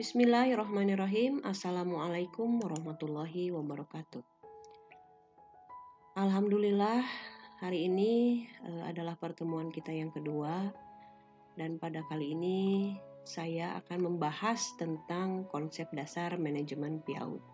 [0.00, 1.44] Bismillahirrahmanirrahim.
[1.44, 4.24] Assalamualaikum warahmatullahi wabarakatuh.
[6.16, 7.04] Alhamdulillah,
[7.60, 10.72] hari ini uh, adalah pertemuan kita yang kedua,
[11.60, 12.96] dan pada kali ini
[13.28, 17.44] saya akan membahas tentang konsep dasar manajemen PIAUD.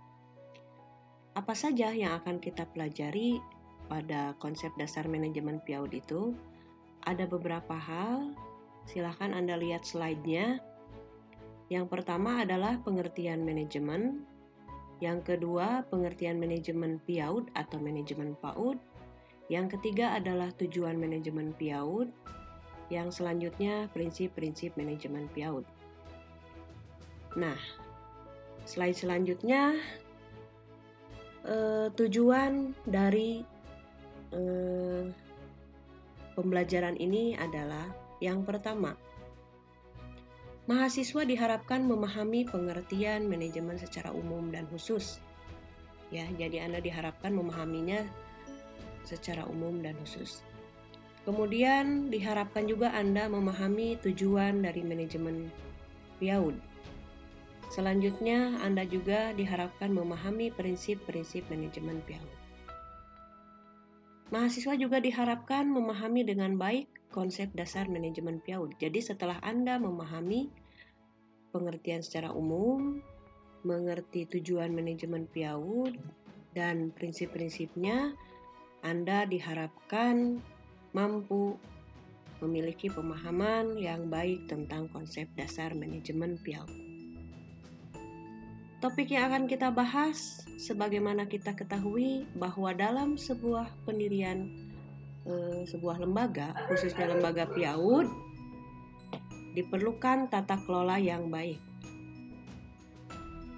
[1.34, 3.42] Apa saja yang akan kita pelajari
[3.90, 6.30] pada konsep dasar manajemen PIAUD itu?
[7.10, 8.38] Ada beberapa hal,
[8.86, 10.75] silahkan Anda lihat slide-nya
[11.66, 14.22] yang pertama adalah pengertian manajemen,
[15.02, 18.78] yang kedua pengertian manajemen PIAUD atau manajemen PAUD,
[19.50, 22.10] yang ketiga adalah tujuan manajemen PIAUD,
[22.86, 25.66] yang selanjutnya prinsip-prinsip manajemen PIAUD.
[27.34, 27.58] Nah,
[28.62, 29.74] slide selanjutnya
[31.44, 33.42] eh, tujuan dari
[34.30, 35.04] eh,
[36.38, 37.90] pembelajaran ini adalah
[38.22, 38.94] yang pertama
[40.66, 45.22] Mahasiswa diharapkan memahami pengertian manajemen secara umum dan khusus.
[46.10, 48.02] Ya, jadi Anda diharapkan memahaminya
[49.06, 50.42] secara umum dan khusus.
[51.22, 55.54] Kemudian diharapkan juga Anda memahami tujuan dari manajemen
[56.18, 56.58] PIAUD.
[57.70, 62.45] Selanjutnya, Anda juga diharapkan memahami prinsip-prinsip manajemen PIAUD.
[64.26, 68.74] Mahasiswa juga diharapkan memahami dengan baik konsep dasar manajemen PIAUD.
[68.82, 70.50] Jadi setelah Anda memahami
[71.54, 72.98] pengertian secara umum,
[73.62, 75.94] mengerti tujuan manajemen PIAUD,
[76.56, 78.16] dan prinsip-prinsipnya,
[78.82, 80.42] Anda diharapkan
[80.90, 81.54] mampu
[82.40, 86.85] memiliki pemahaman yang baik tentang konsep dasar manajemen PIAUD.
[88.78, 94.66] Topik yang akan kita bahas, sebagaimana kita ketahui bahwa dalam sebuah pendirian
[95.26, 98.06] Eh, sebuah lembaga, khususnya lembaga PIAUD,
[99.58, 101.58] diperlukan tata kelola yang baik.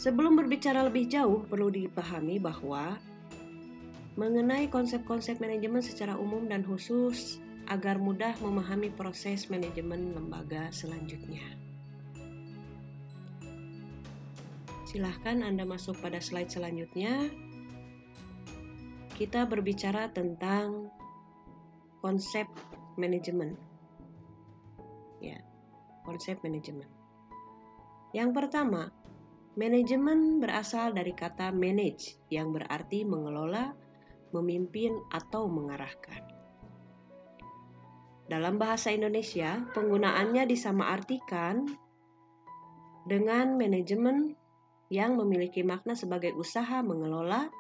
[0.00, 2.96] Sebelum berbicara lebih jauh, perlu dipahami bahwa
[4.16, 7.36] mengenai konsep-konsep manajemen secara umum dan khusus
[7.68, 11.67] agar mudah memahami proses manajemen lembaga selanjutnya.
[14.88, 17.28] Silahkan Anda masuk pada slide selanjutnya.
[19.12, 20.88] Kita berbicara tentang
[22.00, 22.48] konsep
[22.96, 23.52] manajemen.
[25.20, 25.44] Ya,
[26.08, 26.88] konsep manajemen.
[28.16, 28.88] Yang pertama,
[29.60, 33.76] manajemen berasal dari kata manage yang berarti mengelola,
[34.32, 36.24] memimpin atau mengarahkan.
[38.24, 41.68] Dalam bahasa Indonesia, penggunaannya disamaartikan
[43.04, 44.47] dengan manajemen
[44.88, 47.52] yang memiliki makna sebagai usaha mengelola,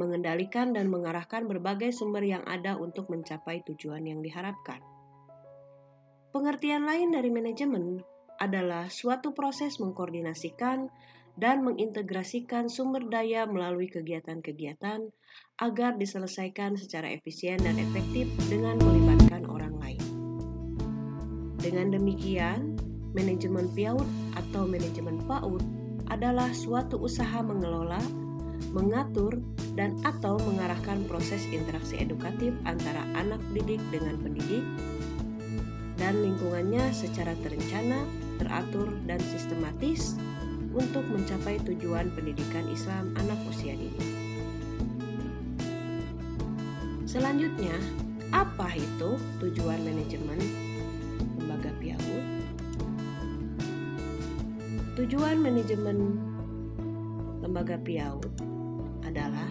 [0.00, 4.80] mengendalikan dan mengarahkan berbagai sumber yang ada untuk mencapai tujuan yang diharapkan.
[6.32, 8.00] Pengertian lain dari manajemen
[8.40, 10.88] adalah suatu proses mengkoordinasikan
[11.36, 15.12] dan mengintegrasikan sumber daya melalui kegiatan-kegiatan
[15.60, 20.02] agar diselesaikan secara efisien dan efektif dengan melibatkan orang lain.
[21.60, 22.78] Dengan demikian,
[23.12, 24.08] manajemen PIAUD
[24.38, 25.79] atau manajemen PAUD
[26.10, 28.02] adalah suatu usaha mengelola,
[28.74, 29.38] mengatur,
[29.78, 34.66] dan atau mengarahkan proses interaksi edukatif antara anak didik dengan pendidik
[36.00, 38.02] dan lingkungannya secara terencana,
[38.40, 40.16] teratur, dan sistematis
[40.72, 44.00] untuk mencapai tujuan pendidikan Islam anak usia dini.
[47.04, 47.74] Selanjutnya,
[48.30, 50.69] apa itu tujuan manajemen
[55.10, 56.22] Tujuan manajemen
[57.42, 58.30] lembaga PIAUD
[59.02, 59.50] adalah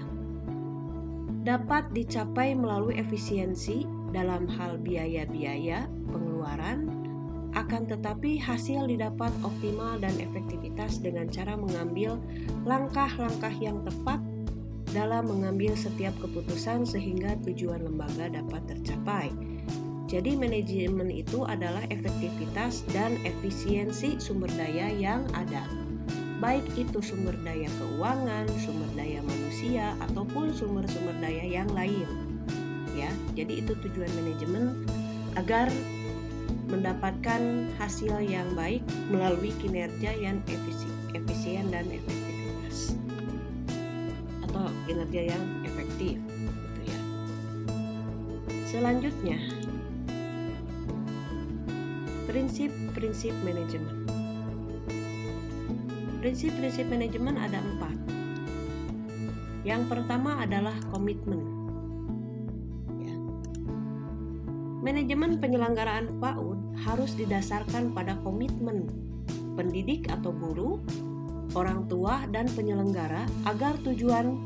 [1.43, 3.83] dapat dicapai melalui efisiensi
[4.15, 5.83] dalam hal biaya-biaya
[6.15, 6.87] pengeluaran,
[7.59, 12.15] akan tetapi hasil didapat optimal dan efektivitas dengan cara mengambil
[12.63, 14.23] langkah-langkah yang tepat
[14.95, 19.27] dalam mengambil setiap keputusan sehingga tujuan lembaga dapat tercapai.
[20.09, 25.61] Jadi manajemen itu adalah efektivitas dan efisiensi sumber daya yang ada
[26.39, 32.07] baik itu sumber daya keuangan, sumber daya manusia, ataupun sumber-sumber daya yang lain.
[32.95, 34.87] Ya, jadi itu tujuan manajemen
[35.35, 35.67] agar
[36.71, 40.39] mendapatkan hasil yang baik melalui kinerja yang
[41.11, 42.95] efisien dan efektivitas
[44.47, 46.99] atau kinerja yang efektif gitu ya.
[48.69, 49.58] Selanjutnya
[52.29, 54.05] prinsip-prinsip manajemen.
[56.21, 57.97] Prinsip-prinsip manajemen ada empat.
[59.65, 61.41] Yang pertama adalah komitmen.
[63.01, 63.17] Ya.
[64.85, 68.85] Manajemen penyelenggaraan PAUD harus didasarkan pada komitmen
[69.57, 70.77] pendidik atau guru
[71.57, 74.37] orang tua, dan penyelenggara agar tujuan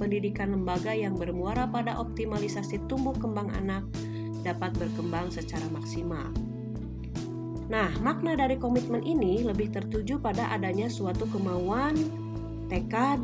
[0.00, 3.84] pendidikan lembaga yang bermuara pada optimalisasi tumbuh kembang anak
[4.40, 6.32] dapat berkembang secara maksimal.
[7.66, 11.98] Nah, makna dari komitmen ini lebih tertuju pada adanya suatu kemauan,
[12.70, 13.18] tekad,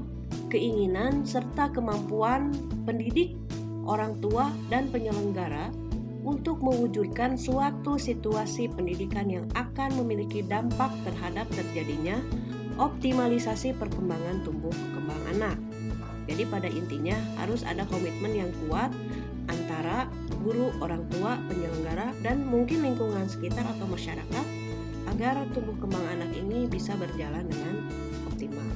[0.51, 2.51] keinginan, serta kemampuan
[2.83, 3.39] pendidik,
[3.87, 5.71] orang tua, dan penyelenggara
[6.23, 12.19] untuk mewujudkan suatu situasi pendidikan yang akan memiliki dampak terhadap terjadinya
[12.79, 15.59] optimalisasi perkembangan tumbuh kembang anak.
[16.31, 18.95] Jadi pada intinya harus ada komitmen yang kuat
[20.43, 24.47] guru, orang tua, penyelenggara, dan mungkin lingkungan sekitar atau masyarakat
[25.15, 27.87] agar tumbuh kembang anak ini bisa berjalan dengan
[28.27, 28.69] optimal.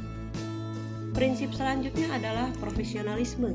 [1.17, 3.51] Prinsip selanjutnya adalah profesionalisme.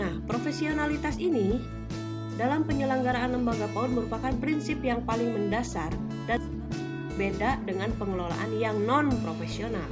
[0.00, 1.60] Nah, profesionalitas ini
[2.40, 5.92] dalam penyelenggaraan lembaga PAUD merupakan prinsip yang paling mendasar
[6.24, 6.40] dan
[7.20, 9.84] beda dengan pengelolaan yang non-profesional.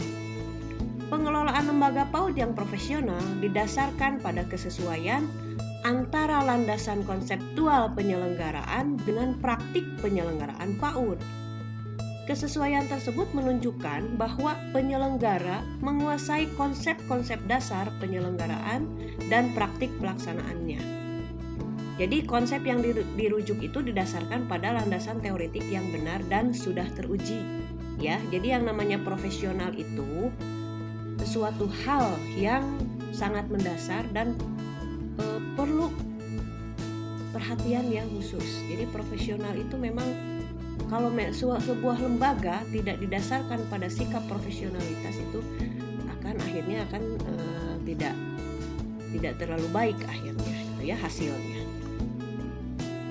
[1.12, 5.28] Pengelolaan lembaga PAUD yang profesional didasarkan pada kesesuaian
[5.82, 11.20] antara landasan konseptual penyelenggaraan dengan praktik penyelenggaraan PAUD.
[12.28, 18.86] Kesesuaian tersebut menunjukkan bahwa penyelenggara menguasai konsep-konsep dasar penyelenggaraan
[19.26, 20.78] dan praktik pelaksanaannya.
[21.98, 22.80] Jadi konsep yang
[23.18, 27.42] dirujuk itu didasarkan pada landasan teoretik yang benar dan sudah teruji.
[28.00, 30.32] Ya, jadi yang namanya profesional itu
[31.20, 32.64] sesuatu hal yang
[33.12, 34.32] sangat mendasar dan
[35.54, 35.88] perlu
[37.30, 38.62] perhatian yang khusus.
[38.66, 40.06] Jadi profesional itu memang
[40.90, 41.10] kalau
[41.62, 45.40] sebuah lembaga tidak didasarkan pada sikap profesionalitas itu
[46.18, 47.34] akan akhirnya akan e,
[47.86, 48.14] tidak
[49.14, 51.60] tidak terlalu baik akhirnya gitu ya hasilnya.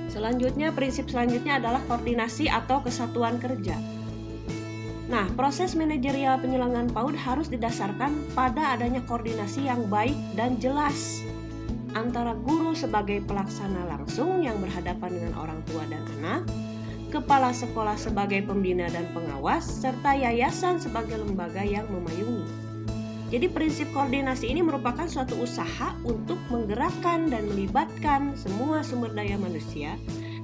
[0.10, 3.78] Selanjutnya prinsip selanjutnya adalah koordinasi atau kesatuan kerja.
[5.10, 11.26] Nah, proses manajerial penyelenggaraan PAUD harus didasarkan pada adanya koordinasi yang baik dan jelas
[11.98, 16.46] antara guru sebagai pelaksana langsung yang berhadapan dengan orang tua dan anak,
[17.10, 22.46] kepala sekolah sebagai pembina dan pengawas, serta yayasan sebagai lembaga yang memayungi.
[23.30, 29.94] Jadi prinsip koordinasi ini merupakan suatu usaha untuk menggerakkan dan melibatkan semua sumber daya manusia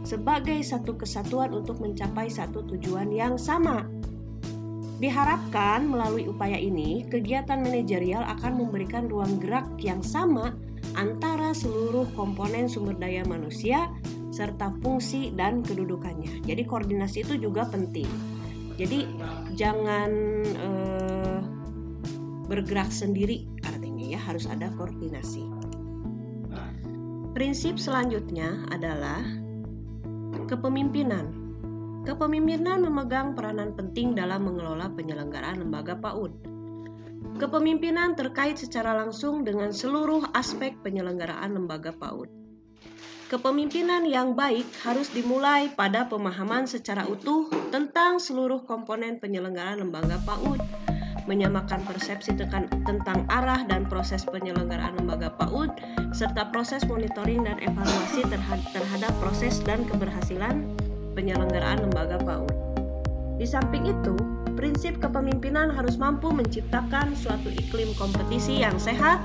[0.06, 3.90] sebagai satu kesatuan untuk mencapai satu tujuan yang sama.
[5.02, 10.54] Diharapkan melalui upaya ini, kegiatan manajerial akan memberikan ruang gerak yang sama
[10.96, 13.92] antara seluruh komponen sumber daya manusia
[14.32, 16.44] serta fungsi dan kedudukannya.
[16.44, 18.08] Jadi koordinasi itu juga penting.
[18.76, 19.08] Jadi
[19.56, 20.12] jangan
[20.44, 21.40] eh,
[22.52, 25.48] bergerak sendiri artinya ya harus ada koordinasi.
[27.36, 29.24] Prinsip selanjutnya adalah
[30.48, 31.44] kepemimpinan.
[32.08, 36.55] Kepemimpinan memegang peranan penting dalam mengelola penyelenggaraan lembaga PAUD
[37.36, 42.30] Kepemimpinan terkait secara langsung dengan seluruh aspek penyelenggaraan lembaga PAUD.
[43.25, 50.62] Kepemimpinan yang baik harus dimulai pada pemahaman secara utuh tentang seluruh komponen penyelenggaraan lembaga PAUD,
[51.25, 55.74] menyamakan persepsi tentang arah dan proses penyelenggaraan lembaga PAUD,
[56.13, 58.22] serta proses monitoring dan evaluasi
[58.69, 60.62] terhadap proses dan keberhasilan
[61.18, 62.54] penyelenggaraan lembaga PAUD.
[63.42, 64.13] Di samping itu,
[64.56, 69.20] prinsip kepemimpinan harus mampu menciptakan suatu iklim kompetisi yang sehat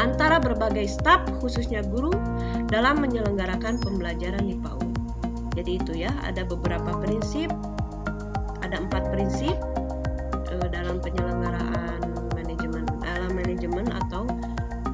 [0.00, 2.10] antara berbagai staf, khususnya guru,
[2.72, 4.88] dalam menyelenggarakan pembelajaran di PAUD.
[5.54, 7.52] Jadi itu ya, ada beberapa prinsip,
[8.64, 9.52] ada empat prinsip
[10.48, 12.00] uh, dalam penyelenggaraan
[12.32, 14.24] manajemen, dalam manajemen atau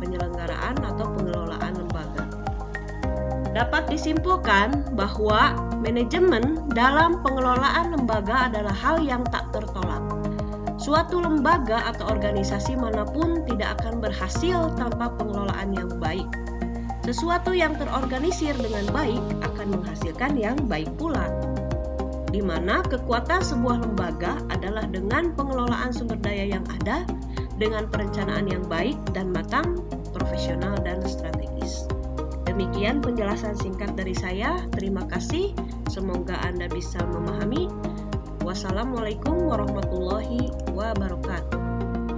[0.02, 2.24] penyelenggaraan atau pengelolaan lembaga.
[3.54, 5.54] Dapat disimpulkan bahwa
[5.86, 10.02] Manajemen dalam pengelolaan lembaga adalah hal yang tak tertolak.
[10.82, 16.26] Suatu lembaga atau organisasi mana pun tidak akan berhasil tanpa pengelolaan yang baik.
[17.06, 21.22] Sesuatu yang terorganisir dengan baik akan menghasilkan yang baik pula.
[22.34, 27.06] Di mana kekuatan sebuah lembaga adalah dengan pengelolaan sumber daya yang ada,
[27.62, 29.78] dengan perencanaan yang baik dan matang,
[30.10, 31.86] profesional dan strategis.
[32.56, 34.64] Demikian penjelasan singkat dari saya.
[34.72, 35.52] Terima kasih.
[35.92, 37.68] Semoga Anda bisa memahami.
[38.40, 41.65] Wassalamualaikum warahmatullahi wabarakatuh.